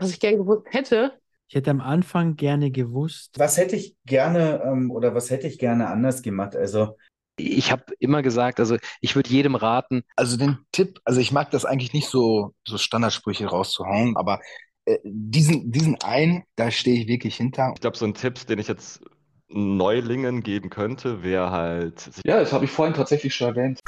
[0.00, 1.12] Was ich gerne gewusst hätte.
[1.48, 3.38] Ich hätte am Anfang gerne gewusst.
[3.38, 6.56] Was hätte ich gerne ähm, oder was hätte ich gerne anders gemacht?
[6.56, 6.96] Also
[7.36, 10.02] ich habe immer gesagt, also ich würde jedem raten.
[10.16, 14.40] Also den Tipp, also ich mag das eigentlich nicht so, so Standardsprüche rauszuhauen, aber
[14.86, 17.72] äh, diesen, diesen einen, da stehe ich wirklich hinter.
[17.74, 19.00] Ich glaube, so ein Tipp, den ich jetzt
[19.48, 22.10] Neulingen geben könnte, wäre halt.
[22.24, 23.80] Ja, das habe ich vorhin tatsächlich schon erwähnt.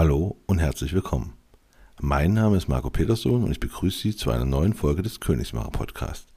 [0.00, 1.32] Hallo und herzlich willkommen.
[2.00, 5.72] Mein Name ist Marco Peterson und ich begrüße Sie zu einer neuen Folge des Königsmacher
[5.72, 6.28] Podcast,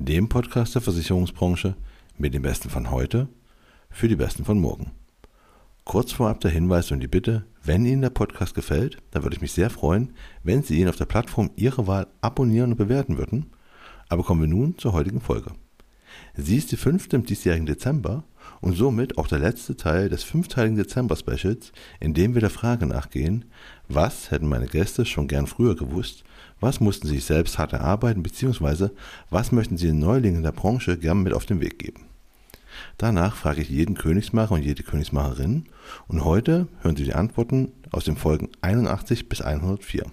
[0.00, 1.76] dem Podcast der Versicherungsbranche
[2.18, 3.28] mit den Besten von heute
[3.88, 4.90] für die Besten von morgen.
[5.84, 9.42] Kurz vorab der Hinweis und die Bitte, wenn Ihnen der Podcast gefällt, dann würde ich
[9.42, 10.12] mich sehr freuen,
[10.42, 13.52] wenn Sie ihn auf der Plattform Ihrer Wahl abonnieren und bewerten würden.
[14.08, 15.52] Aber kommen wir nun zur heutigen Folge.
[16.34, 18.24] Sie ist die fünfte im diesjährigen Dezember
[18.64, 21.70] und somit auch der letzte Teil des fünfteiligen Dezember-Specials,
[22.00, 23.44] in dem wir der Frage nachgehen,
[23.88, 26.24] was hätten meine Gäste schon gern früher gewusst,
[26.60, 28.92] was mussten sie sich selbst hart erarbeiten, beziehungsweise
[29.28, 32.06] was möchten sie den Neulingen der Branche gern mit auf den Weg geben.
[32.96, 35.66] Danach frage ich jeden Königsmacher und jede Königsmacherin
[36.08, 40.06] und heute hören Sie die Antworten aus den Folgen 81 bis 104.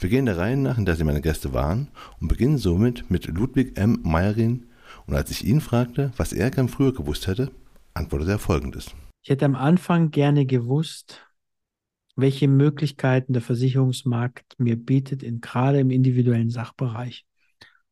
[0.00, 1.86] Wir gehen der Reihe nach, in der Sie meine Gäste waren
[2.20, 4.00] und beginnen somit mit Ludwig M.
[4.02, 4.66] Meyerin
[5.10, 7.50] und als ich ihn fragte, was er gern früher gewusst hätte,
[7.94, 8.94] antwortete er folgendes.
[9.22, 11.20] Ich hätte am Anfang gerne gewusst,
[12.14, 17.26] welche Möglichkeiten der Versicherungsmarkt mir bietet, in, gerade im individuellen Sachbereich.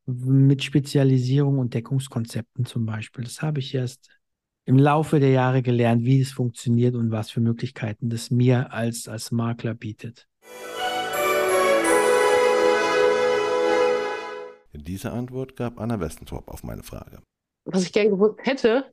[0.06, 3.24] Mit Spezialisierung und Deckungskonzepten zum Beispiel.
[3.24, 4.08] Das habe ich erst
[4.64, 9.08] im Laufe der Jahre gelernt, wie es funktioniert und was für Möglichkeiten das mir als,
[9.08, 10.28] als Makler bietet.
[14.84, 17.20] Diese Antwort gab Anna Westentorp auf meine Frage.
[17.64, 18.92] Was ich gerne gewusst hätte,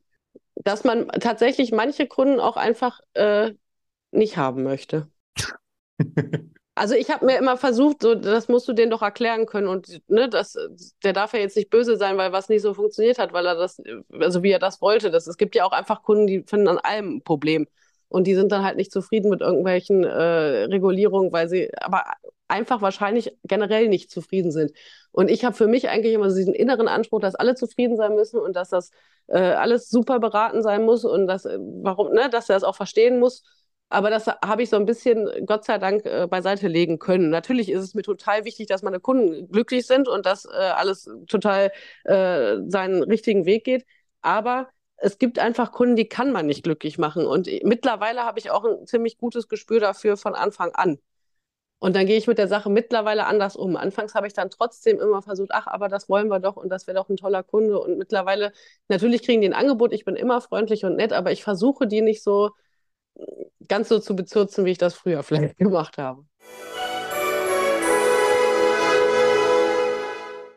[0.55, 3.53] dass man tatsächlich manche Kunden auch einfach äh,
[4.11, 5.07] nicht haben möchte.
[6.75, 10.01] also ich habe mir immer versucht, so, das musst du denen doch erklären können und
[10.07, 10.57] ne, das,
[11.03, 13.55] der darf ja jetzt nicht böse sein, weil was nicht so funktioniert hat, weil er
[13.55, 13.81] das,
[14.19, 15.11] also wie er das wollte.
[15.11, 17.67] Das, es gibt ja auch einfach Kunden, die finden an allem ein Problem.
[18.07, 22.03] Und die sind dann halt nicht zufrieden mit irgendwelchen äh, Regulierungen, weil sie aber
[22.47, 24.71] einfach wahrscheinlich generell nicht zufrieden sind.
[25.11, 28.39] Und ich habe für mich eigentlich immer diesen inneren Anspruch, dass alle zufrieden sein müssen
[28.39, 28.91] und dass das
[29.27, 32.75] äh, alles super beraten sein muss und dass, äh, warum, ne, dass er das auch
[32.75, 33.43] verstehen muss.
[33.89, 37.29] Aber das habe ich so ein bisschen, Gott sei Dank, äh, beiseite legen können.
[37.29, 41.09] Natürlich ist es mir total wichtig, dass meine Kunden glücklich sind und dass äh, alles
[41.27, 41.71] total
[42.03, 43.85] äh, seinen richtigen Weg geht.
[44.21, 47.25] Aber es gibt einfach Kunden, die kann man nicht glücklich machen.
[47.27, 50.99] Und mittlerweile habe ich auch ein ziemlich gutes Gespür dafür von Anfang an.
[51.79, 53.75] Und dann gehe ich mit der Sache mittlerweile anders um.
[53.75, 56.87] Anfangs habe ich dann trotzdem immer versucht, ach, aber das wollen wir doch und das
[56.87, 57.79] wäre doch ein toller Kunde.
[57.79, 58.53] Und mittlerweile,
[58.87, 62.01] natürlich kriegen die ein Angebot, ich bin immer freundlich und nett, aber ich versuche die
[62.01, 62.51] nicht so
[63.67, 66.25] ganz so zu bezürzen, wie ich das früher vielleicht gemacht habe.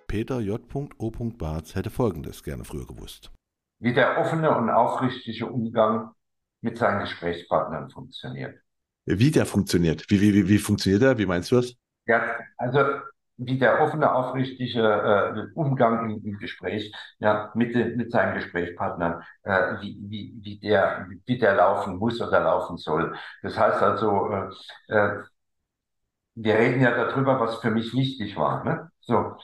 [0.07, 1.11] Peter J.O.
[1.37, 3.31] Barz hätte Folgendes gerne früher gewusst
[3.81, 6.13] wie der offene und aufrichtige Umgang
[6.61, 8.61] mit seinen Gesprächspartnern funktioniert.
[9.09, 10.05] Wie der funktioniert?
[10.09, 11.19] Wie, wie, wie, wie funktioniert er?
[11.19, 11.75] Wie meinst du das?
[12.07, 12.81] Ja, also
[13.39, 19.81] wie der offene, aufrichtige äh, Umgang im, im Gespräch ja, mit, mit seinen Gesprächspartnern, äh,
[19.81, 23.15] wie, wie, wie, der, wie der laufen muss oder laufen soll.
[23.43, 24.31] Das heißt also,
[24.89, 25.23] äh, äh,
[26.35, 28.65] wir reden ja darüber, was für mich wichtig war.
[28.65, 28.91] Ne?
[29.01, 29.37] So,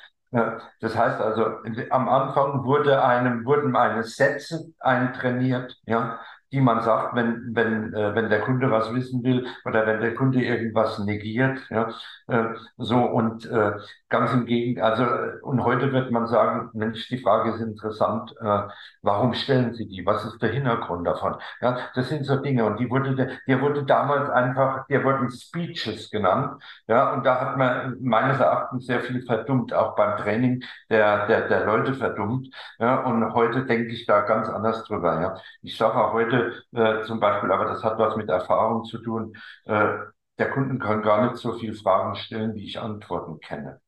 [0.81, 1.59] das heißt also,
[1.91, 6.19] am Anfang wurde einem, wurden eine Sätze eintrainiert, ja,
[6.55, 10.15] die man sagt, wenn, wenn, äh, wenn der Kunde was wissen will oder wenn der
[10.15, 11.59] Kunde irgendwas negiert.
[11.69, 11.89] Ja,
[12.29, 12.45] äh,
[12.77, 13.73] so und äh,
[14.09, 15.07] ganz im Gegenteil, also
[15.43, 18.63] und heute wird man sagen, Mensch, die Frage ist interessant, äh,
[19.03, 20.07] warum stellen Sie die?
[20.07, 21.37] Was ist der Hintergrund davon?
[21.61, 26.11] Ja, das sind so Dinge und die wurde, der wurde damals einfach, der wurden Speeches
[26.11, 26.63] genannt.
[26.87, 31.49] Ja, und da hat man meines Erachtens sehr viel verdummt, auch beim Training der, der,
[31.49, 32.49] der Leute verdummt.
[32.79, 35.21] Ja, und heute denke ich da ganz anders drüber.
[35.21, 38.99] Ja, ich sage auch heute, äh, zum Beispiel, aber das hat was mit Erfahrung zu
[38.99, 39.35] tun.
[39.65, 39.89] Äh,
[40.39, 43.81] der Kunden kann gar nicht so viele Fragen stellen, wie ich Antworten kenne.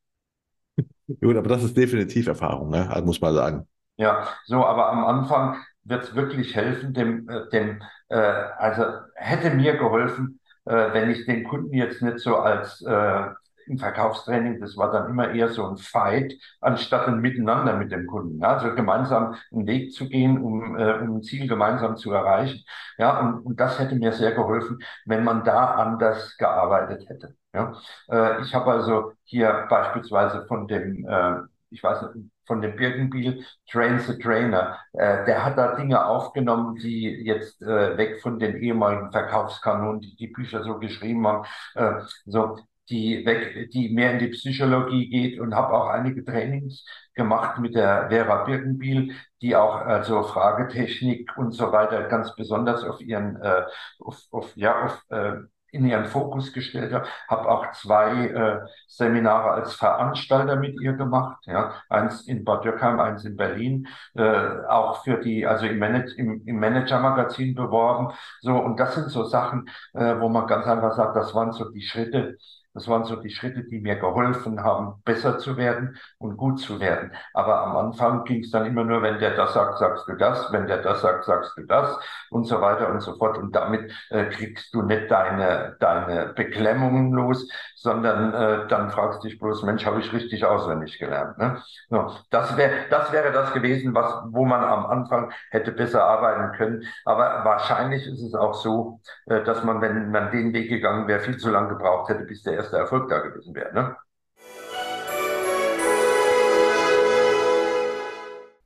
[1.21, 2.89] Gut, aber das ist definitiv Erfahrung, ne?
[2.91, 3.67] Also muss man sagen.
[3.97, 9.51] Ja, so, aber am Anfang wird es wirklich helfen, dem, äh, dem äh, also hätte
[9.51, 13.29] mir geholfen, äh, wenn ich den Kunden jetzt nicht so als äh,
[13.67, 18.07] im Verkaufstraining, das war dann immer eher so ein Fight, anstatt ein Miteinander mit dem
[18.07, 18.41] Kunden.
[18.41, 22.65] Ja, also gemeinsam einen Weg zu gehen, um, äh, um ein Ziel gemeinsam zu erreichen.
[22.99, 27.35] Ja, und, und das hätte mir sehr geholfen, wenn man da anders gearbeitet hätte.
[27.55, 27.73] Ja,
[28.11, 31.37] äh, ich habe also hier beispielsweise von dem äh,
[31.71, 36.77] ich weiß nicht, von dem Birkenbiel, Train the Trainer, äh, der hat da Dinge aufgenommen,
[36.77, 42.01] die jetzt äh, weg von den ehemaligen Verkaufskanonen, die die Bücher so geschrieben haben, äh,
[42.25, 46.85] so die weg, die mehr in die Psychologie geht und habe auch einige Trainings
[47.15, 53.01] gemacht mit der Vera Birkenbiel, die auch also Fragetechnik und so weiter ganz besonders auf
[53.01, 53.63] ihren äh,
[54.01, 55.37] auf, auf ja auf äh,
[55.73, 57.07] in ihren Fokus gestellt habe.
[57.29, 61.45] Habe auch zwei äh, Seminare als Veranstalter mit ihr gemacht.
[61.47, 63.87] Ja, eins in Bad Dürkheim, eins in Berlin.
[64.15, 68.15] Äh, auch für die, also im, Manage, im, im Manager-Magazin beworben.
[68.41, 71.71] So und das sind so Sachen, äh, wo man ganz einfach sagt, das waren so
[71.71, 72.37] die Schritte,
[72.77, 76.79] das waren so die Schritte, die mir geholfen haben, besser zu werden und gut zu
[76.79, 77.11] werden.
[77.33, 80.53] Aber am Anfang ging es dann immer nur, wenn der das sagt, sagst du das,
[80.53, 83.39] wenn der das sagt, sagst du das und so weiter und so fort.
[83.39, 89.29] Und damit äh, kriegst du nicht deine, deine Beklemmungen los, sondern äh, dann fragst du
[89.29, 91.37] dich bloß, Mensch, habe ich richtig auswendig gelernt.
[91.37, 91.63] Ne?
[91.91, 96.57] So, das wäre das wäre das gewesen, was, wo man am Anfang hätte besser arbeiten
[96.57, 96.85] können.
[97.05, 101.21] Aber wahrscheinlich ist es auch so, äh, dass man, wenn man den Weg gegangen wäre,
[101.21, 103.75] viel zu lange gebraucht hätte, bis der erste Erfolg da gewesen wäre.
[103.75, 103.97] Ne?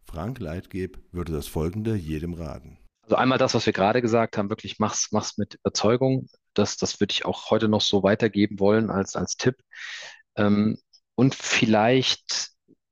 [0.05, 2.79] Frank Leitgeb würde das folgende jedem raten.
[3.03, 6.29] Also einmal das, was wir gerade gesagt haben, wirklich mach's, mach's mit Überzeugung.
[6.55, 9.57] Das, das würde ich auch heute noch so weitergeben wollen als, als Tipp.
[10.37, 10.79] Ähm,
[11.15, 12.51] und vielleicht,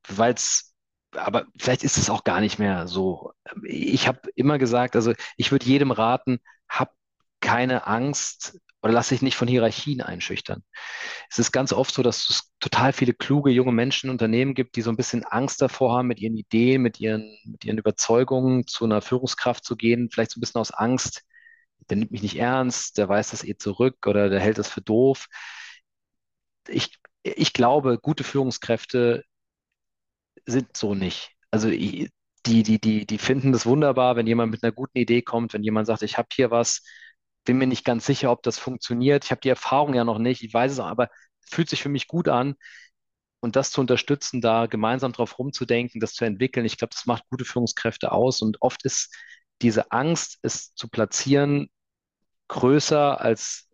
[0.09, 0.75] weil es,
[1.13, 3.33] aber vielleicht ist es auch gar nicht mehr so.
[3.65, 6.95] Ich habe immer gesagt, also ich würde jedem raten, hab
[7.41, 10.63] keine Angst, oder lass dich nicht von Hierarchien einschüchtern.
[11.31, 14.77] Es ist ganz oft so, dass es total viele kluge junge Menschen in Unternehmen gibt,
[14.77, 18.67] die so ein bisschen Angst davor haben, mit ihren Ideen, mit ihren, mit ihren Überzeugungen
[18.67, 21.23] zu einer Führungskraft zu gehen, vielleicht so ein bisschen aus Angst,
[21.91, 24.83] der nimmt mich nicht ernst, der weiß das eh zurück oder der hält das für
[24.83, 25.27] doof.
[26.69, 29.25] Ich, ich glaube, gute Führungskräfte
[30.47, 31.31] sind so nicht.
[31.51, 32.11] Also die,
[32.47, 35.87] die, die, die finden das wunderbar, wenn jemand mit einer guten Idee kommt, wenn jemand
[35.87, 36.83] sagt, ich habe hier was,
[37.45, 39.25] bin mir nicht ganz sicher, ob das funktioniert.
[39.25, 41.09] Ich habe die Erfahrung ja noch nicht, ich weiß es auch, aber
[41.51, 42.55] fühlt sich für mich gut an.
[43.41, 47.25] Und das zu unterstützen, da gemeinsam drauf rumzudenken, das zu entwickeln, ich glaube, das macht
[47.31, 48.43] gute Führungskräfte aus.
[48.43, 49.15] Und oft ist
[49.63, 51.71] diese Angst, es zu platzieren,
[52.49, 53.69] größer als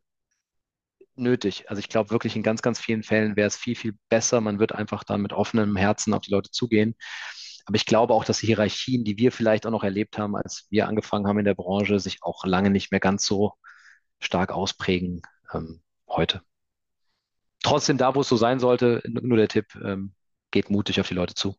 [1.16, 1.70] nötig.
[1.70, 4.40] Also ich glaube wirklich in ganz, ganz vielen Fällen wäre es viel, viel besser.
[4.40, 6.96] Man wird einfach dann mit offenem Herzen auf die Leute zugehen.
[7.66, 10.66] Aber ich glaube auch, dass die Hierarchien, die wir vielleicht auch noch erlebt haben, als
[10.70, 13.54] wir angefangen haben in der Branche, sich auch lange nicht mehr ganz so
[14.20, 15.22] stark ausprägen
[15.52, 16.42] ähm, heute.
[17.62, 20.14] Trotzdem, da wo es so sein sollte, nur der Tipp, ähm,
[20.50, 21.56] geht mutig auf die Leute zu.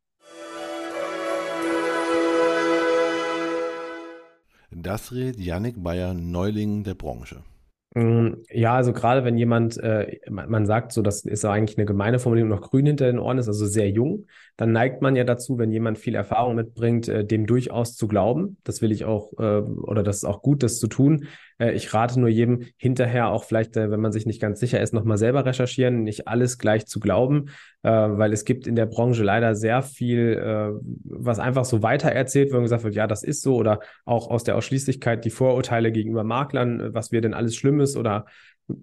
[4.77, 7.41] Das redet Yannick Bayer, Neuling der Branche.
[7.93, 12.19] Mm, ja, also gerade wenn jemand, äh, man sagt so, das ist eigentlich eine gemeine
[12.19, 14.25] Formulierung, noch grün hinter den Ohren ist, also sehr jung,
[14.57, 18.57] dann neigt man ja dazu, wenn jemand viel Erfahrung mitbringt, äh, dem durchaus zu glauben.
[18.65, 21.27] Das will ich auch, äh, oder das ist auch gut, das zu tun.
[21.57, 24.81] Äh, ich rate nur jedem hinterher auch vielleicht, äh, wenn man sich nicht ganz sicher
[24.81, 27.49] ist, nochmal selber recherchieren, nicht alles gleich zu glauben,
[27.83, 30.15] äh, weil es gibt in der Branche leider sehr viel,
[31.03, 34.43] was einfach so weitererzählt wird und gesagt wird, ja, das ist so, oder auch aus
[34.43, 38.25] der Ausschließlichkeit die Vorurteile gegenüber Maklern, was wir denn alles Schlimmes oder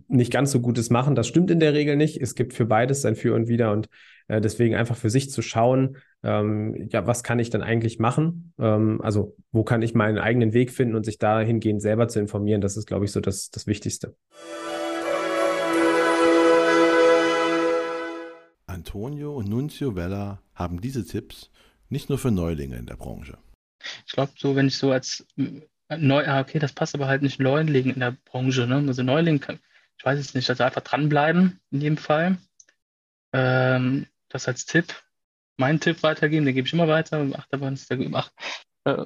[0.09, 1.15] nicht ganz so Gutes machen.
[1.15, 2.21] Das stimmt in der Regel nicht.
[2.21, 3.89] Es gibt für beides sein Für und Wider und
[4.29, 8.53] äh, deswegen einfach für sich zu schauen, ähm, ja, was kann ich dann eigentlich machen?
[8.59, 12.61] Ähm, also wo kann ich meinen eigenen Weg finden und sich dahingehend selber zu informieren,
[12.61, 14.15] das ist, glaube ich, so das, das Wichtigste.
[18.67, 21.51] Antonio und Nunzio Vella haben diese Tipps
[21.89, 23.37] nicht nur für Neulinge in der Branche.
[24.07, 25.63] Ich glaube, so, wenn ich so als äh,
[25.99, 28.77] Neu, ah, okay, das passt aber halt nicht Neuling in der Branche, ne?
[28.87, 29.59] Also Neuling kann,
[30.03, 32.37] ich weiß es nicht, also einfach dranbleiben in jedem Fall.
[33.33, 34.93] Ähm, das als Tipp.
[35.57, 37.25] Mein Tipp weitergeben, den gebe ich immer weiter.
[37.33, 38.33] Achterbahn ist der gemacht.
[38.83, 39.05] Äh,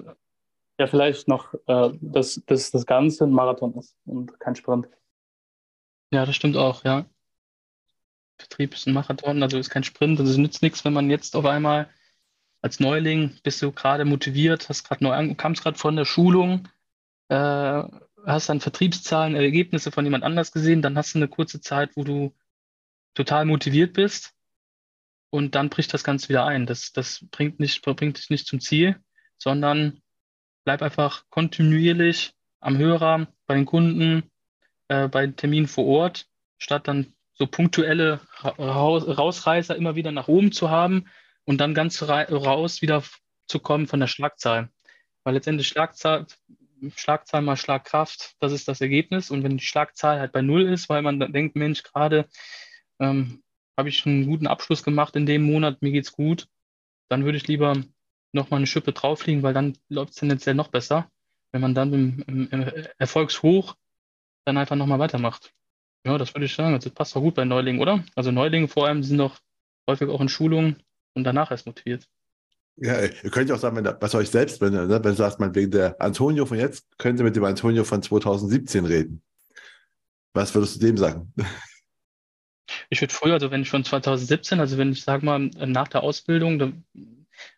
[0.78, 4.88] ja, vielleicht noch, äh, dass, dass das Ganze ein Marathon ist und kein Sprint.
[6.12, 7.04] Ja, das stimmt auch, ja.
[8.38, 10.18] Vertrieb ist ein Marathon, also ist kein Sprint.
[10.18, 11.90] Also es nützt nichts, wenn man jetzt auf einmal
[12.62, 16.68] als Neuling bist du gerade motiviert, hast gerade neu kamst gerade von der Schulung,
[17.28, 17.82] äh,
[18.34, 22.04] hast dann Vertriebszahlen, Ergebnisse von jemand anders gesehen, dann hast du eine kurze Zeit, wo
[22.04, 22.34] du
[23.14, 24.34] total motiviert bist
[25.30, 26.66] und dann bricht das Ganze wieder ein.
[26.66, 29.00] Das, das bringt, nicht, bringt dich nicht zum Ziel,
[29.38, 30.02] sondern
[30.64, 34.30] bleib einfach kontinuierlich am Hörer, bei den Kunden,
[34.88, 36.26] äh, bei Terminen vor Ort,
[36.58, 41.06] statt dann so punktuelle Rausreißer immer wieder nach oben zu haben
[41.44, 43.04] und dann ganz raus wieder
[43.46, 44.70] zu kommen von der Schlagzahl.
[45.22, 46.26] Weil letztendlich Schlagzahl,
[46.94, 49.30] Schlagzahl mal Schlagkraft, das ist das Ergebnis.
[49.30, 52.28] Und wenn die Schlagzahl halt bei Null ist, weil man denkt, Mensch, gerade
[53.00, 53.42] ähm,
[53.76, 56.48] habe ich einen guten Abschluss gemacht in dem Monat, mir geht's gut,
[57.08, 57.74] dann würde ich lieber
[58.32, 61.10] nochmal eine Schippe drauflegen, weil dann läuft es tendenziell noch besser,
[61.52, 63.76] wenn man dann im, im, im Erfolgshoch
[64.44, 65.52] dann einfach nochmal weitermacht.
[66.06, 66.74] Ja, das würde ich sagen.
[66.74, 68.04] Also, das passt doch gut bei Neulingen, oder?
[68.14, 69.40] Also Neulinge vor allem sind doch
[69.88, 70.82] häufig auch in Schulungen
[71.14, 72.08] und danach erst motiviert.
[72.78, 75.54] Ja, ihr könnt ja auch sagen, was euch selbst, wenn, ne, wenn du sagst, man
[75.54, 79.22] wegen der Antonio von jetzt, könnt ihr mit dem Antonio von 2017 reden.
[80.34, 81.32] Was würdest du dem sagen?
[82.90, 86.02] Ich würde früher, also wenn ich von 2017, also wenn ich sage mal nach der
[86.02, 86.84] Ausbildung, dann,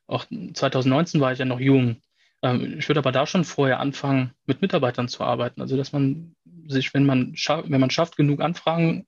[0.07, 2.03] auch 2019 war ich ja noch jung.
[2.43, 5.61] Ähm, ich würde aber da schon vorher anfangen, mit Mitarbeitern zu arbeiten.
[5.61, 9.07] Also dass man sich, wenn man wenn man schafft, genug Anfragen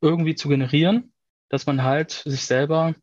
[0.00, 1.12] irgendwie zu generieren,
[1.48, 2.94] dass man halt sich selber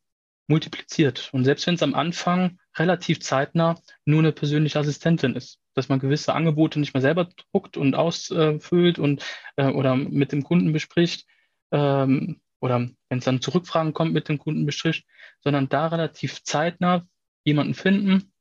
[0.48, 1.30] multipliziert.
[1.32, 6.00] Und selbst wenn es am Anfang relativ zeitnah nur eine persönliche Assistentin ist, dass man
[6.00, 9.24] gewisse Angebote nicht mehr selber druckt und ausfüllt und
[9.56, 11.26] äh, oder mit dem Kunden bespricht,
[11.72, 15.06] ähm, oder wenn es dann zu Rückfragen kommt mit dem Kunden bespricht,
[15.42, 17.06] sondern da relativ zeitnah
[17.44, 18.32] jemanden finden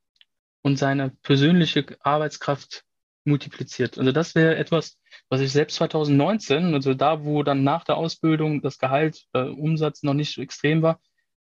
[0.63, 2.85] und seine persönliche Arbeitskraft
[3.25, 3.99] multipliziert.
[3.99, 8.63] Also das wäre etwas, was ich selbst 2019, also da, wo dann nach der Ausbildung
[8.63, 11.01] das Gehalt, äh, Umsatz noch nicht so extrem war,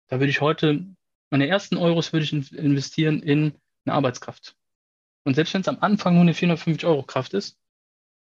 [0.08, 0.84] da würde ich heute,
[1.30, 4.56] meine ersten Euros würde ich investieren in eine Arbeitskraft.
[5.24, 7.58] Und selbst wenn es am Anfang nur eine 450 Euro Kraft ist,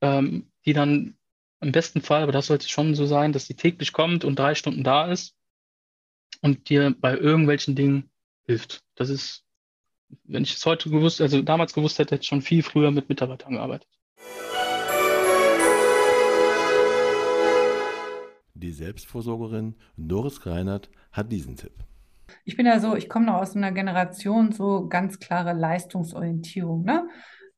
[0.02, 1.18] ähm, die dann
[1.62, 4.56] im besten Fall, aber das sollte schon so sein, dass die täglich kommt und drei
[4.56, 5.36] Stunden da ist
[6.42, 8.10] und dir bei irgendwelchen Dingen
[8.46, 8.82] hilft.
[8.96, 9.44] Das ist,
[10.24, 13.10] wenn ich es heute gewusst, also damals gewusst hätte, hätte ich schon viel früher mit
[13.10, 13.90] Mitarbeitern gearbeitet.
[18.60, 21.72] Die Selbstvorsorgerin Doris Greinert hat diesen Tipp.
[22.44, 26.84] Ich bin ja so, ich komme noch aus einer Generation, so ganz klare Leistungsorientierung.
[26.84, 27.08] Ne?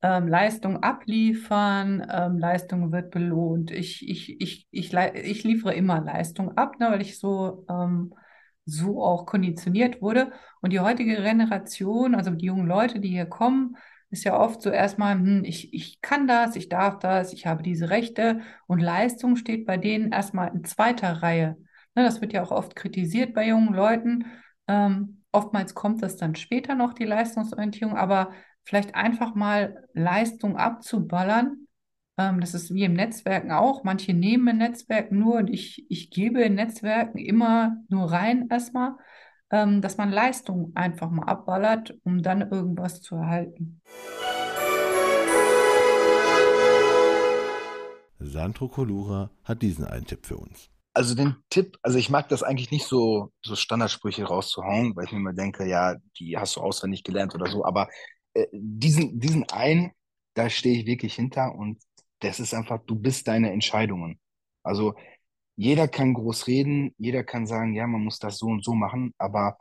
[0.04, 3.72] Ähm, Leistung abliefern, ähm, Leistung wird belohnt.
[3.72, 8.14] Ich, ich, ich, ich, ich liefere immer Leistung ab, ne, weil ich so, ähm,
[8.66, 10.32] so auch konditioniert wurde.
[10.62, 13.76] Und die heutige Generation, also die jungen Leute, die hier kommen,
[14.12, 17.64] ist ja oft so erstmal, hm, ich, ich kann das, ich darf das, ich habe
[17.64, 21.58] diese Rechte und Leistung steht bei denen erstmal in zweiter Reihe.
[21.96, 24.26] Ne, das wird ja auch oft kritisiert bei jungen Leuten.
[24.68, 28.32] Ähm, oftmals kommt das dann später noch, die Leistungsorientierung, aber
[28.64, 31.68] vielleicht einfach mal Leistung abzuballern.
[32.18, 33.84] Ähm, das ist wie im Netzwerken auch.
[33.84, 38.96] Manche nehmen in Netzwerken nur und ich, ich gebe in Netzwerken immer nur rein erstmal
[39.52, 43.82] ähm, dass man Leistung einfach mal abballert, um dann irgendwas zu erhalten.
[48.20, 50.70] Sandro Colura hat diesen einen Tipp für uns.
[50.94, 55.12] Also den Tipp, also ich mag das eigentlich nicht so, so Standardsprüche rauszuhauen, weil ich
[55.12, 57.88] mir immer denke, ja, die hast du auswendig gelernt oder so, aber
[58.34, 59.92] äh, diesen, diesen einen,
[60.34, 61.82] da stehe ich wirklich hinter und
[62.20, 64.20] das ist einfach, du bist deine Entscheidungen.
[64.64, 64.96] Also
[65.62, 69.14] jeder kann groß reden, jeder kann sagen, ja, man muss das so und so machen,
[69.20, 69.60] aber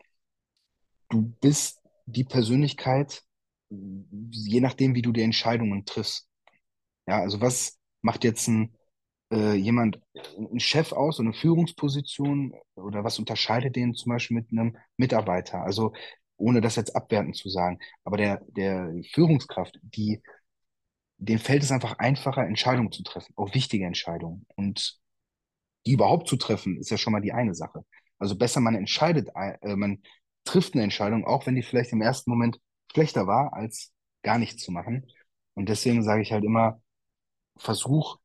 [1.10, 3.22] du bist die Persönlichkeit,
[3.68, 6.26] je nachdem, wie du die Entscheidungen triffst.
[7.06, 8.74] Ja, also was macht jetzt ein
[9.30, 10.00] äh, jemand,
[10.38, 15.62] ein Chef aus, so eine Führungsposition oder was unterscheidet den zum Beispiel mit einem Mitarbeiter?
[15.62, 15.92] Also
[16.38, 20.22] ohne das jetzt abwertend zu sagen, aber der, der Führungskraft, die,
[21.18, 24.46] dem fällt es einfach einfacher, Entscheidungen zu treffen, auch wichtige Entscheidungen.
[24.56, 24.99] Und
[25.86, 27.84] die überhaupt zu treffen, ist ja schon mal die eine Sache.
[28.18, 30.02] Also besser man entscheidet, äh, man
[30.44, 32.60] trifft eine Entscheidung, auch wenn die vielleicht im ersten Moment
[32.92, 35.06] schlechter war, als gar nichts zu machen.
[35.54, 36.80] Und deswegen sage ich halt immer,
[37.56, 38.18] versuch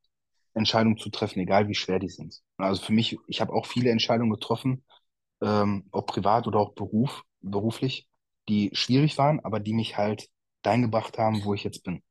[0.53, 2.41] Entscheidungen zu treffen, egal wie schwer die sind.
[2.57, 4.83] Also für mich, ich habe auch viele Entscheidungen getroffen,
[5.41, 8.07] ähm, ob privat oder auch Beruf, beruflich,
[8.49, 10.29] die schwierig waren, aber die mich halt
[10.61, 12.01] dahin gebracht haben, wo ich jetzt bin.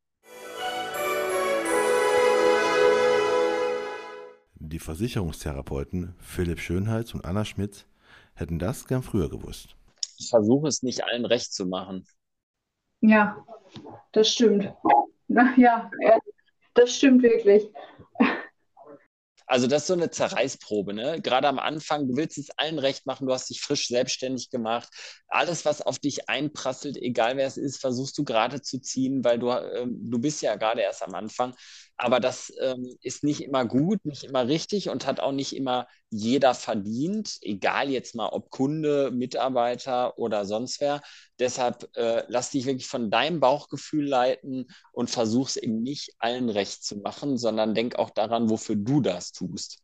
[4.66, 7.84] Die Versicherungstherapeuten Philipp Schönheits und Anna Schmidt
[8.32, 9.76] hätten das gern früher gewusst.
[10.16, 12.06] Ich versuche es nicht allen recht zu machen.
[13.02, 13.44] Ja,
[14.12, 14.72] das stimmt.
[15.58, 15.90] Ja,
[16.72, 17.68] das stimmt wirklich.
[19.46, 21.20] Also das ist so eine Zerreißprobe, ne?
[21.20, 24.88] Gerade am Anfang, du willst es allen recht machen, du hast dich frisch selbstständig gemacht.
[25.28, 29.38] Alles, was auf dich einprasselt, egal wer es ist, versuchst du gerade zu ziehen, weil
[29.38, 31.54] du, äh, du bist ja gerade erst am Anfang.
[31.96, 35.86] Aber das ähm, ist nicht immer gut, nicht immer richtig und hat auch nicht immer
[36.10, 41.02] jeder verdient, egal jetzt mal ob Kunde, Mitarbeiter oder sonst wer.
[41.38, 46.48] Deshalb äh, lass dich wirklich von deinem Bauchgefühl leiten und versuch es eben nicht allen
[46.48, 49.78] recht zu machen, sondern denk auch daran, wofür du das tust.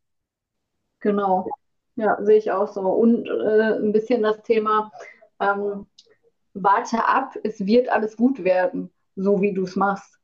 [0.99, 1.47] Genau,
[1.95, 2.81] ja, sehe ich auch so.
[2.81, 4.91] Und äh, ein bisschen das Thema,
[5.39, 5.87] ähm,
[6.53, 10.17] warte ab, es wird alles gut werden, so wie du es machst.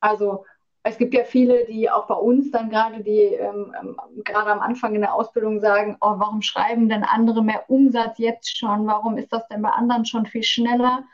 [0.00, 0.44] Also
[0.86, 4.60] es gibt ja viele, die auch bei uns dann gerade, die ähm, ähm, gerade am
[4.60, 8.86] Anfang in der Ausbildung sagen, oh, warum schreiben denn andere mehr Umsatz jetzt schon?
[8.86, 11.04] Warum ist das denn bei anderen schon viel schneller?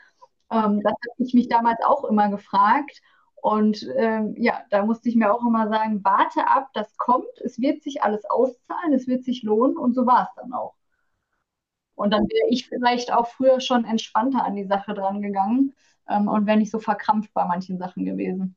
[0.51, 3.01] Ähm, das habe ich mich damals auch immer gefragt.
[3.35, 7.59] Und ähm, ja, da musste ich mir auch immer sagen, warte ab, das kommt, es
[7.59, 10.75] wird sich alles auszahlen, es wird sich lohnen und so war es dann auch.
[11.95, 15.73] Und dann wäre ich vielleicht auch früher schon entspannter an die Sache dran gegangen
[16.09, 18.55] ähm, und wäre nicht so verkrampft bei manchen Sachen gewesen.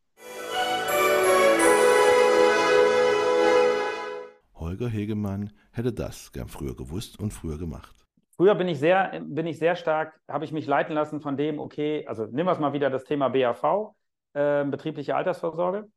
[4.54, 7.94] Holger Hegemann hätte das gern früher gewusst und früher gemacht.
[8.36, 11.58] Früher bin ich sehr, bin ich sehr stark, habe ich mich leiten lassen von dem,
[11.58, 13.94] okay, also nehmen wir es mal wieder das Thema BAV,
[14.32, 15.88] äh, betriebliche Altersvorsorge.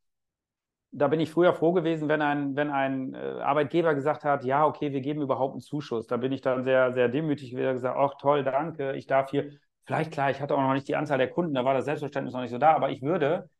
[0.90, 4.64] Da bin ich früher froh gewesen, wenn ein, wenn ein äh, Arbeitgeber gesagt hat, ja,
[4.64, 6.06] okay, wir geben überhaupt einen Zuschuss.
[6.06, 9.50] Da bin ich dann sehr, sehr demütig wieder gesagt, ach toll, danke, ich darf hier,
[9.84, 12.34] vielleicht klar, ich hatte auch noch nicht die Anzahl der Kunden, da war das Selbstverständnis
[12.34, 13.50] noch nicht so da, aber ich würde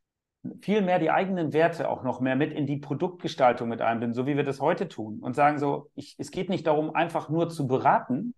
[0.61, 4.27] viel mehr die eigenen Werte auch noch mehr mit in die Produktgestaltung mit einbinden, so
[4.27, 7.49] wie wir das heute tun und sagen so, ich, es geht nicht darum, einfach nur
[7.49, 8.35] zu beraten,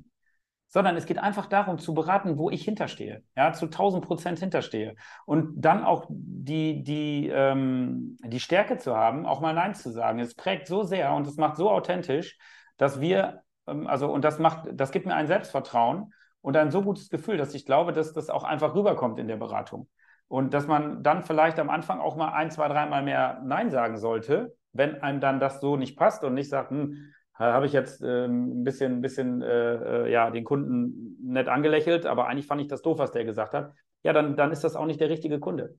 [0.69, 4.95] sondern es geht einfach darum zu beraten, wo ich hinterstehe, ja, zu 1000 Prozent hinterstehe
[5.26, 10.21] und dann auch die, die, ähm, die Stärke zu haben, auch mal Nein zu sagen.
[10.21, 12.38] Es prägt so sehr und es macht so authentisch,
[12.76, 16.83] dass wir, ähm, also, und das macht, das gibt mir ein Selbstvertrauen und ein so
[16.83, 19.88] gutes Gefühl, dass ich glaube, dass das auch einfach rüberkommt in der Beratung.
[20.30, 23.99] Und dass man dann vielleicht am Anfang auch mal ein, zwei, dreimal mehr Nein sagen
[23.99, 28.00] sollte, wenn einem dann das so nicht passt und nicht sagt, hm, habe ich jetzt
[28.00, 32.60] äh, ein bisschen, ein bisschen äh, äh, ja, den Kunden nett angelächelt, aber eigentlich fand
[32.60, 33.72] ich das doof, was der gesagt hat.
[34.04, 35.75] Ja, dann, dann ist das auch nicht der richtige Kunde.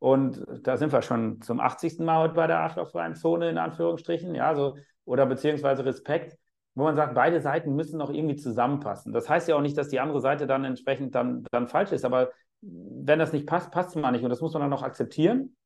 [0.00, 2.00] Und da sind wir schon zum 80.
[2.00, 6.36] Mal heute bei der arschlochfreien Zone, in Anführungsstrichen, ja, so, oder beziehungsweise Respekt,
[6.74, 9.12] wo man sagt, beide Seiten müssen noch irgendwie zusammenpassen.
[9.12, 12.04] Das heißt ja auch nicht, dass die andere Seite dann entsprechend dann, dann falsch ist,
[12.04, 12.30] aber
[12.62, 14.22] wenn das nicht passt, passt es mal nicht.
[14.22, 15.56] Und das muss man dann auch akzeptieren.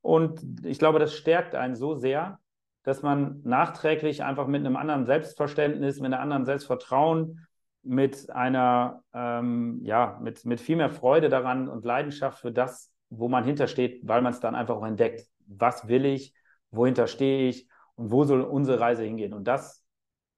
[0.00, 2.38] Und ich glaube, das stärkt einen so sehr,
[2.84, 7.46] dass man nachträglich einfach mit einem anderen Selbstverständnis, mit einem anderen Selbstvertrauen,
[7.82, 13.28] mit einer, ähm, ja, mit, mit viel mehr Freude daran und Leidenschaft für das, wo
[13.28, 15.26] man hintersteht, weil man es dann einfach auch entdeckt.
[15.46, 16.34] Was will ich?
[16.70, 17.68] Wohinter stehe ich?
[17.94, 19.32] Und wo soll unsere Reise hingehen?
[19.32, 19.82] Und das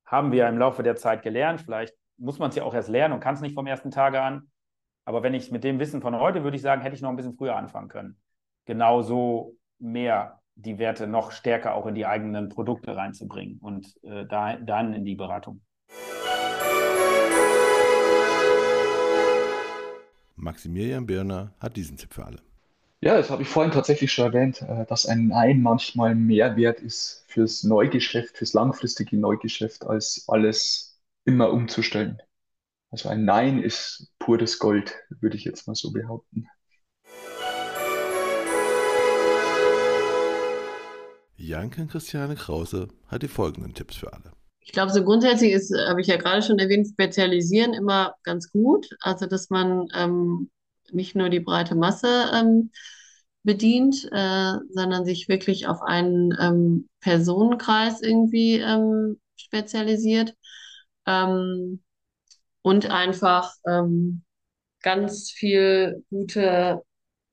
[0.05, 1.63] haben wir im Laufe der Zeit gelernt.
[1.63, 4.21] Vielleicht muss man es ja auch erst lernen und kann es nicht vom ersten Tage
[4.21, 4.51] an.
[5.07, 7.17] Aber wenn ich mit dem Wissen von heute, würde ich sagen, hätte ich noch ein
[7.17, 8.17] bisschen früher anfangen können.
[8.65, 14.57] Genauso mehr die Werte noch stärker auch in die eigenen Produkte reinzubringen und äh, da,
[14.57, 15.61] dann in die Beratung.
[20.35, 22.39] Maximilian Birner hat diesen Tipp für alle.
[23.01, 26.81] Ja, das habe ich vorhin tatsächlich schon erwähnt, äh, dass ein Nein manchmal mehr wert
[26.81, 32.21] ist fürs Neugeschäft, fürs langfristige Neugeschäft, als alles immer umzustellen.
[32.97, 36.49] Also ein Nein ist pures Gold, würde ich jetzt mal so behaupten.
[41.37, 44.33] Janken Christiane Krause hat die folgenden Tipps für alle.
[44.61, 48.89] Ich glaube, so grundsätzlich ist, habe ich ja gerade schon erwähnt, Spezialisieren immer ganz gut.
[49.01, 50.51] Also, dass man ähm,
[50.91, 52.71] nicht nur die breite Masse ähm,
[53.43, 60.35] bedient, äh, sondern sich wirklich auf einen ähm, Personenkreis irgendwie ähm, spezialisiert.
[61.05, 61.83] Ähm,
[62.67, 64.25] und einfach ähm,
[64.83, 66.83] ganz viel gute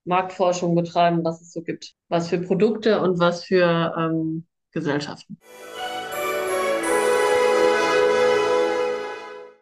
[0.05, 1.95] Marktforschung betreiben, was es so gibt.
[2.07, 5.39] Was für Produkte und was für ähm, Gesellschaften.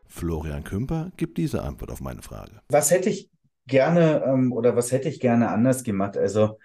[0.07, 2.59] Florian Kümper gibt diese Antwort auf meine Frage.
[2.67, 3.29] Was hätte ich
[3.65, 6.17] gerne ähm, oder was hätte ich gerne anders gemacht?
[6.17, 6.59] Also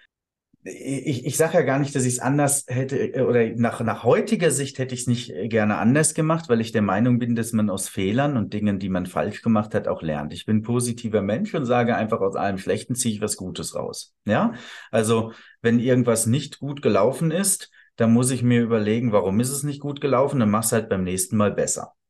[0.67, 4.03] ich, ich sage ja gar nicht, dass ich es anders hätte äh, oder nach, nach
[4.03, 7.35] heutiger Sicht hätte ich es nicht äh, gerne anders gemacht, weil ich der Meinung bin,
[7.35, 10.33] dass man aus Fehlern und Dingen, die man falsch gemacht hat, auch lernt.
[10.33, 14.13] Ich bin positiver Mensch und sage einfach, aus allem Schlechten ziehe ich was Gutes raus.
[14.25, 14.53] Ja,
[14.91, 19.63] also wenn irgendwas nicht gut gelaufen ist, dann muss ich mir überlegen, warum ist es
[19.63, 21.93] nicht gut gelaufen, dann mach's halt beim nächsten Mal besser.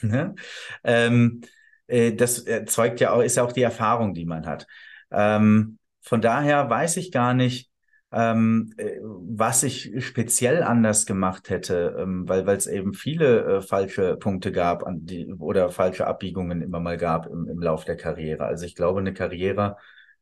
[0.00, 0.36] Ne?
[0.84, 1.40] ähm,
[1.88, 4.68] äh, das erzeugt ja auch, ist ja auch die Erfahrung, die man hat.
[5.10, 7.71] Ähm, von daher weiß ich gar nicht,
[8.12, 14.16] ähm, äh, was ich speziell anders gemacht hätte, ähm, weil es eben viele äh, falsche
[14.16, 18.44] Punkte gab die, oder falsche Abbiegungen immer mal gab im, im Lauf der Karriere.
[18.44, 19.76] Also ich glaube, eine Karriere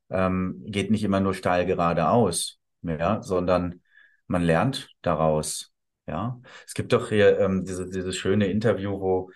[0.09, 3.81] ähm, geht nicht immer nur steil geradeaus, ja, sondern
[4.26, 5.72] man lernt daraus.
[6.07, 9.31] Ja, es gibt doch hier ähm, diese, dieses schöne Interview, wo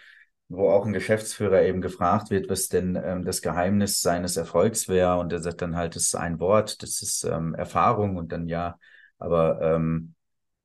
[0.57, 5.19] wo auch ein Geschäftsführer eben gefragt wird, was denn ähm, das Geheimnis seines Erfolgs wäre.
[5.19, 8.49] Und er sagt dann halt, das ist ein Wort, das ist ähm, Erfahrung und dann
[8.49, 8.79] ja,
[9.19, 10.15] aber ähm,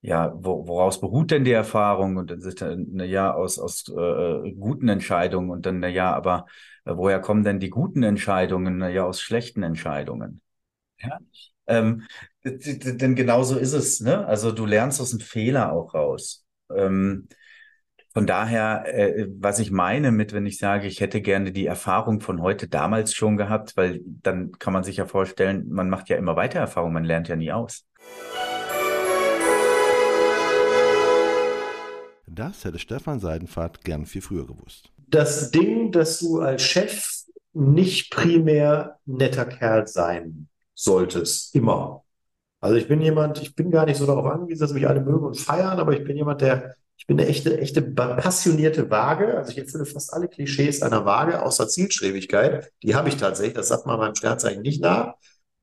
[0.02, 2.18] ja, wo, woraus beruht denn die Erfahrung?
[2.18, 6.14] Und dann sagt er, na ja, aus, aus äh, guten Entscheidungen und dann, na ja,
[6.14, 6.46] aber
[6.86, 8.78] äh, woher kommen denn die guten Entscheidungen?
[8.78, 10.42] Na ja, aus schlechten Entscheidungen.
[11.02, 11.20] Ja?
[11.68, 12.04] Ähm,
[12.44, 14.26] Denn genau so ist es, ne?
[14.26, 16.46] Also du lernst aus dem Fehler auch raus.
[16.76, 17.28] Ähm,
[18.12, 22.22] von daher, äh, was ich meine mit, wenn ich sage, ich hätte gerne die Erfahrung
[22.22, 26.18] von heute damals schon gehabt, weil dann kann man sich ja vorstellen, man macht ja
[26.18, 27.86] immer weiter Erfahrung, man lernt ja nie aus.
[32.26, 34.92] Das hätte Stefan Seidenfahrt gern viel früher gewusst.
[35.08, 37.06] Das Ding, dass du als Chef
[37.54, 42.04] nicht primär netter Kerl sein solltest, immer.
[42.60, 45.26] Also ich bin jemand, ich bin gar nicht so darauf angewiesen, dass mich alle mögen
[45.26, 49.38] und feiern, aber ich bin jemand, der, ich bin eine echte, echte passionierte Waage.
[49.38, 52.72] Also ich erfülle fast alle Klischees einer Waage, außer Zielstrebigkeit.
[52.84, 55.14] Die habe ich tatsächlich, das sagt man meinem Sternzeichen nicht nach.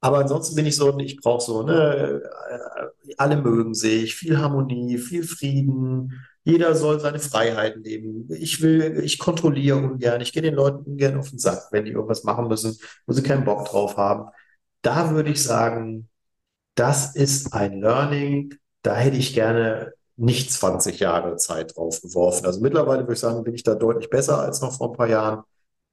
[0.00, 4.96] Aber ansonsten bin ich so, ich brauche so, ne, äh, alle mögen sich, viel Harmonie,
[4.96, 6.12] viel Frieden.
[6.42, 8.28] Jeder soll seine Freiheiten leben.
[8.30, 10.22] Ich will, ich kontrolliere ungern.
[10.22, 13.22] Ich gehe den Leuten ungern auf den Sack, wenn die irgendwas machen müssen, wo sie
[13.22, 14.30] keinen Bock drauf haben.
[14.80, 16.08] Da würde ich sagen,
[16.76, 18.54] das ist ein Learning.
[18.82, 22.46] Da hätte ich gerne nicht 20 Jahre Zeit drauf geworfen.
[22.46, 25.08] Also mittlerweile würde ich sagen, bin ich da deutlich besser als noch vor ein paar
[25.08, 25.42] Jahren.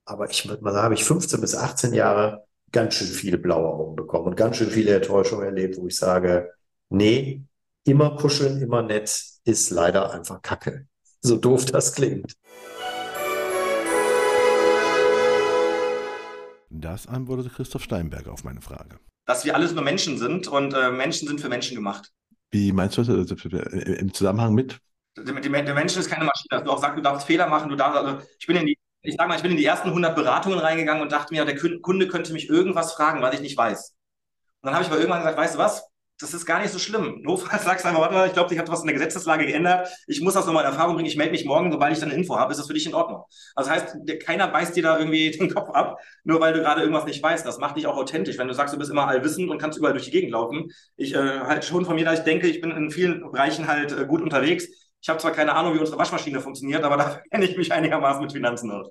[0.06, 3.68] Aber ich würde mal sagen, habe ich 15 bis 18 Jahre ganz schön viele blaue
[3.68, 6.52] Augen bekommen und ganz schön viele Enttäuschungen erlebt, wo ich sage,
[6.90, 7.44] nee,
[7.86, 10.88] immer kuscheln, immer nett ist leider einfach Kacke.
[11.22, 12.36] So doof das klingt.
[16.70, 19.00] Das antwortete Christoph Steinberger auf meine Frage.
[19.26, 22.12] Dass wir alles nur Menschen sind und äh, Menschen sind für Menschen gemacht.
[22.54, 24.80] Wie meinst du das im Zusammenhang mit?
[25.18, 25.34] Der,
[25.74, 26.50] Mensch ist keine Maschine.
[26.50, 27.70] Dass du auch sagst, du darfst Fehler machen.
[27.70, 29.90] Du darfst, also ich bin in die, ich sag mal, ich bin in die ersten
[29.90, 33.58] 100 Beratungen reingegangen und dachte mir, der Kunde könnte mich irgendwas fragen, was ich nicht
[33.58, 33.96] weiß.
[34.62, 35.84] Und dann habe ich aber irgendwann gesagt, weißt du was?
[36.24, 37.20] Das ist gar nicht so schlimm.
[37.22, 39.90] Notfalls sagst du einfach, warte mal, ich glaube, ich habe was in der Gesetzeslage geändert.
[40.08, 41.08] Ich muss das nochmal in Erfahrung bringen.
[41.08, 42.52] Ich melde mich morgen, sobald ich dann eine Info habe.
[42.52, 43.24] Ist das für dich in Ordnung?
[43.56, 46.82] Also das heißt, keiner beißt dir da irgendwie den Kopf ab, nur weil du gerade
[46.82, 47.46] irgendwas nicht weißt.
[47.46, 48.38] Das macht dich auch authentisch.
[48.38, 50.72] Wenn du sagst, du bist immer allwissend und kannst überall durch die Gegend laufen.
[50.96, 53.92] Ich äh, halt schon von mir, dass ich denke, ich bin in vielen Bereichen halt
[53.92, 54.68] äh, gut unterwegs.
[55.02, 58.22] Ich habe zwar keine Ahnung, wie unsere Waschmaschine funktioniert, aber da kenne ich mich einigermaßen
[58.22, 58.90] mit Finanzen aus.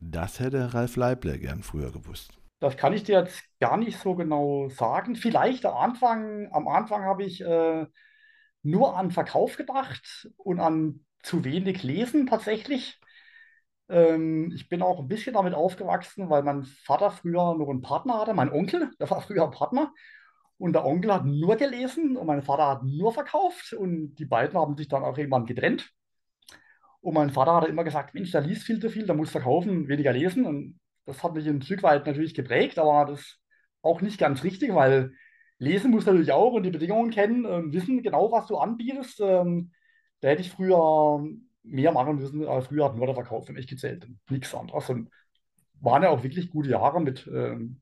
[0.00, 2.38] Das hätte Ralf Leibler gern früher gewusst.
[2.60, 5.14] Das kann ich dir jetzt gar nicht so genau sagen.
[5.16, 7.86] Vielleicht am Anfang, am Anfang habe ich äh,
[8.62, 13.00] nur an Verkauf gedacht und an zu wenig Lesen tatsächlich.
[13.88, 18.18] Ähm, ich bin auch ein bisschen damit aufgewachsen, weil mein Vater früher noch einen Partner
[18.20, 19.92] hatte, mein Onkel, der war früher Partner.
[20.58, 23.72] Und der Onkel hat nur gelesen und mein Vater hat nur verkauft.
[23.72, 25.92] Und die beiden haben sich dann auch irgendwann getrennt.
[27.00, 29.86] Und mein Vater hat immer gesagt, Mensch, der liest viel zu viel, der muss verkaufen,
[29.86, 30.44] weniger lesen.
[30.46, 33.38] Und das hat mich ein Stück weit natürlich geprägt, aber das
[33.80, 35.12] auch nicht ganz richtig, weil
[35.58, 39.20] lesen muss natürlich auch und die Bedingungen kennen und wissen genau, was du anbietest.
[39.20, 39.72] Ähm,
[40.20, 41.24] da hätte ich früher
[41.62, 44.90] mehr machen müssen, aber früher hat nur der für mich gezählt nichts anderes.
[44.90, 45.10] Und
[45.80, 47.80] waren ja auch wirklich gute Jahre mit ähm,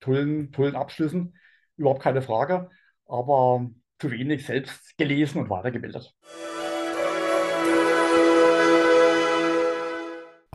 [0.00, 1.36] tollen, tollen Abschlüssen,
[1.76, 2.68] überhaupt keine Frage,
[3.06, 6.14] aber zu wenig selbst gelesen und weitergebildet.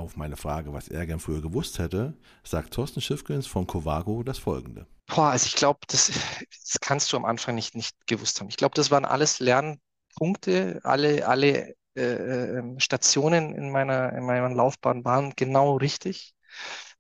[0.02, 4.40] Auf meine Frage, was er gern früher gewusst hätte, sagt Thorsten Schiffgens von Covago das
[4.40, 4.88] folgende.
[5.06, 8.50] Boah, also ich glaube, das, das, kannst du am Anfang nicht, nicht gewusst haben.
[8.50, 14.50] Ich glaube, das waren alles Lernpunkte, alle, alle äh, ähm, Stationen in meiner, in meiner
[14.50, 16.34] Laufbahn waren genau richtig.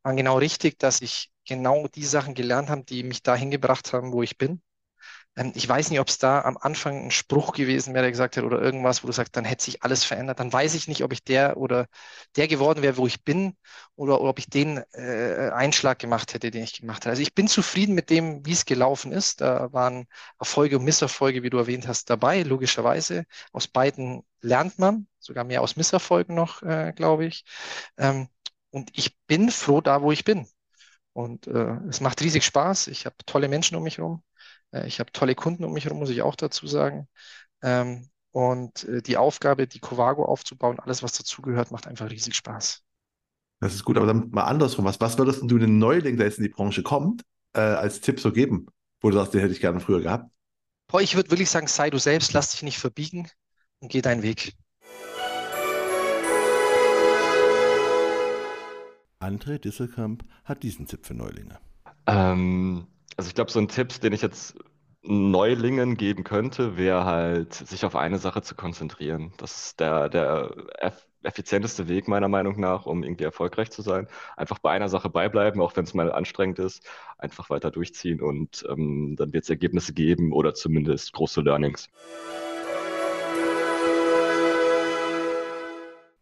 [0.03, 4.13] Waren genau richtig, dass ich genau die Sachen gelernt habe, die mich dahin gebracht haben,
[4.13, 4.61] wo ich bin.
[5.36, 8.38] Ähm, ich weiß nicht, ob es da am Anfang ein Spruch gewesen wäre, der gesagt
[8.38, 10.39] hat, oder irgendwas, wo du sagst, dann hätte sich alles verändert.
[10.39, 11.88] Dann weiß ich nicht, ob ich der oder
[12.36, 13.56] der geworden wäre, wo ich bin,
[13.96, 17.12] oder, oder ob ich den äh, Einschlag gemacht hätte, den ich gemacht habe.
[17.12, 19.41] Also ich bin zufrieden mit dem, wie es gelaufen ist.
[19.41, 20.06] Da waren
[20.39, 23.26] Erfolge und Misserfolge, wie du erwähnt hast, dabei, logischerweise.
[23.54, 27.46] Aus beiden lernt man, sogar mehr aus Misserfolgen noch, äh, glaube ich.
[27.98, 28.28] Ähm,
[28.72, 30.48] und ich bin froh da, wo ich bin.
[31.13, 32.88] Und äh, es macht riesig Spaß.
[32.88, 34.24] Ich habe tolle Menschen um mich herum.
[34.71, 37.07] Äh, ich habe tolle Kunden um mich herum, muss ich auch dazu sagen.
[37.62, 42.81] Ähm, und äh, die Aufgabe, die Covago aufzubauen, alles, was dazugehört, macht einfach riesig Spaß.
[43.60, 44.86] Das ist gut, aber dann mal andersrum.
[44.86, 48.19] Was, was würdest du einem Neuling, der jetzt in die Branche kommt, äh, als Tipp
[48.19, 48.67] so geben,
[49.01, 50.31] wo du sagst, den hätte ich gerne früher gehabt?
[50.88, 53.29] Boah, ich würde wirklich sagen, sei du selbst, lass dich nicht verbiegen
[53.79, 54.53] und geh deinen Weg.
[59.19, 61.60] André Disselkamp hat diesen Tipp für Neulinge.
[62.07, 64.56] Ähm, also ich glaube, so ein Tipp, den ich jetzt
[65.04, 69.34] Neulingen geben könnte, wäre halt, sich auf eine Sache zu konzentrieren.
[69.38, 74.08] Das ist der, der eff effizienteste Weg meiner Meinung nach, um irgendwie erfolgreich zu sein.
[74.38, 76.84] Einfach bei einer Sache beibleiben, auch wenn es mal anstrengend ist,
[77.19, 81.89] einfach weiter durchziehen und ähm, dann wird es Ergebnisse geben oder zumindest große Learnings.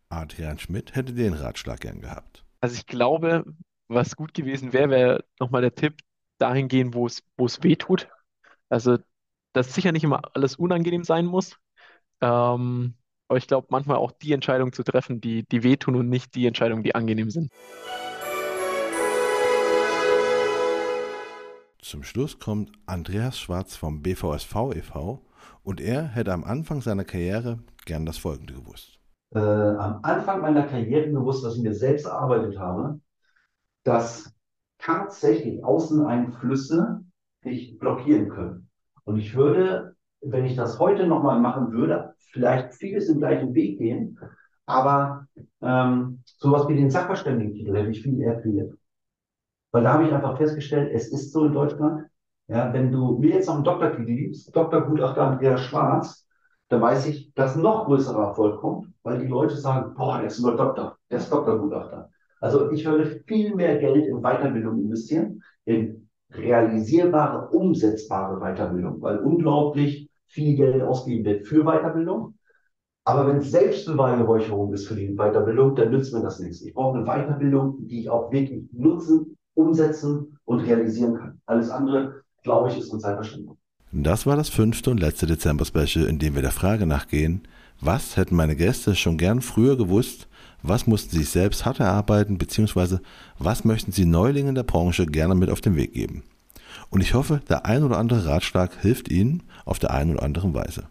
[0.09, 2.43] Adrian Schmidt hätte den Ratschlag gern gehabt.
[2.59, 3.45] Also ich glaube,
[3.87, 5.95] was gut gewesen wäre, wäre nochmal der Tipp,
[6.39, 8.09] dahin gehen, wo es, wo es weh tut.
[8.69, 8.97] Also,
[9.53, 11.57] dass sicher nicht immer alles unangenehm sein muss.
[12.21, 12.95] Ähm,
[13.27, 16.47] aber ich glaube, manchmal auch die Entscheidungen zu treffen, die, die wehtun und nicht die
[16.47, 17.51] Entscheidungen, die angenehm sind.
[21.81, 25.25] Zum Schluss kommt Andreas Schwarz vom BVSV e.V.
[25.63, 28.99] und er hätte am Anfang seiner Karriere gern das Folgende gewusst.
[29.33, 32.99] Äh, am Anfang meiner Karriere gewusst, was ich mir selbst erarbeitet habe,
[33.83, 34.33] dass
[34.79, 37.01] tatsächlich Außeneinflüsse
[37.45, 38.69] dich blockieren können.
[39.03, 43.77] Und ich würde, wenn ich das heute nochmal machen würde, vielleicht vieles im gleichen Weg
[43.77, 44.19] gehen,
[44.65, 45.27] aber
[45.61, 48.73] ähm, sowas wie den Sachverständigentitel hätte ich viel eher kreiert.
[49.71, 52.07] Weil da habe ich einfach festgestellt, es ist so in Deutschland,
[52.47, 54.81] ja, wenn du mir jetzt noch einen Doktortitel gibst, Dr.
[54.81, 56.25] Gutachter Andreas Schwarz,
[56.69, 60.39] dann weiß ich, dass noch größerer Erfolg kommt, weil die Leute sagen, boah, der ist
[60.39, 62.09] nur Doktor, der ist Doktorgutachter.
[62.39, 70.09] Also ich würde viel mehr Geld in Weiterbildung investieren, in realisierbare, umsetzbare Weiterbildung, weil unglaublich
[70.27, 72.35] viel Geld ausgegeben wird für Weiterbildung.
[73.03, 76.61] Aber wenn es Selbstbeweihräucherung ist für die Weiterbildung, dann nützt mir das nichts.
[76.61, 81.41] Ich brauche eine Weiterbildung, die ich auch wirklich nutzen, umsetzen und realisieren kann.
[81.47, 83.57] Alles andere, glaube ich, ist eine Zeitverschwendung.
[83.91, 87.41] Das war das fünfte und letzte Dezember-Special, in dem wir der Frage nachgehen,
[87.81, 90.27] was hätten meine Gäste schon gern früher gewusst,
[90.63, 93.01] was mussten sie sich selbst hart erarbeiten, beziehungsweise
[93.37, 96.23] was möchten sie Neulingen der Branche gerne mit auf den Weg geben.
[96.89, 100.53] Und ich hoffe, der ein oder andere Ratschlag hilft Ihnen auf der einen oder anderen
[100.53, 100.87] Weise.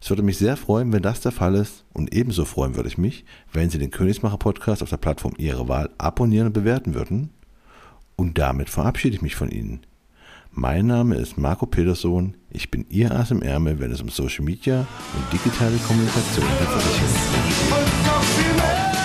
[0.00, 2.98] Es würde mich sehr freuen, wenn das der Fall ist und ebenso freuen würde ich
[2.98, 7.30] mich, wenn Sie den Königsmacher Podcast auf der Plattform Ihrer Wahl abonnieren und bewerten würden.
[8.14, 9.80] Und damit verabschiede ich mich von Ihnen.
[10.52, 12.34] Mein Name ist Marco Peterson.
[12.50, 16.66] Ich bin Ihr Ass im Ärmel, wenn es um Social Media und digitale Kommunikation der
[16.66, 17.12] Versicherung
[18.88, 18.95] geht.